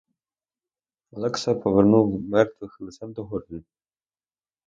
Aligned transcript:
Олекса 1.11 1.55
перевернув 1.55 2.21
мертвих 2.21 2.81
лицем 2.81 3.13
догори. 3.13 3.63